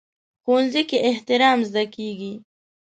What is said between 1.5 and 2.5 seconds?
زده کېږي